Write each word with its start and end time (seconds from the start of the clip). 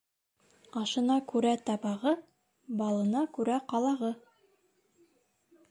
Ашына 0.79 1.17
күрә 1.33 1.51
табағы, 1.67 2.15
балына 2.81 3.23
күрә 3.39 3.61
ҡалағы. 3.75 4.13